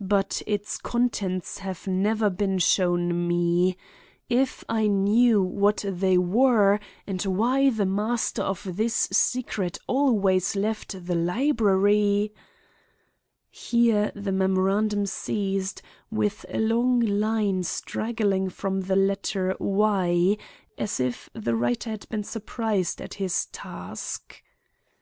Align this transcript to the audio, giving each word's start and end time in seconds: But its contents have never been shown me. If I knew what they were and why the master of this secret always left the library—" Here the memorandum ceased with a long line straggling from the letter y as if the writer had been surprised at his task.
But 0.00 0.40
its 0.46 0.78
contents 0.78 1.58
have 1.58 1.86
never 1.86 2.30
been 2.30 2.58
shown 2.58 3.28
me. 3.28 3.76
If 4.30 4.64
I 4.66 4.86
knew 4.86 5.42
what 5.42 5.84
they 5.86 6.16
were 6.16 6.80
and 7.06 7.20
why 7.26 7.68
the 7.68 7.84
master 7.84 8.40
of 8.40 8.66
this 8.78 8.94
secret 9.12 9.76
always 9.86 10.56
left 10.56 11.04
the 11.06 11.14
library—" 11.14 12.32
Here 13.50 14.10
the 14.14 14.32
memorandum 14.32 15.04
ceased 15.04 15.82
with 16.10 16.46
a 16.48 16.60
long 16.60 17.00
line 17.00 17.62
straggling 17.62 18.48
from 18.48 18.80
the 18.80 18.96
letter 18.96 19.54
y 19.60 20.38
as 20.78 20.98
if 20.98 21.28
the 21.34 21.54
writer 21.54 21.90
had 21.90 22.08
been 22.08 22.24
surprised 22.24 23.02
at 23.02 23.12
his 23.20 23.44
task. 23.52 24.42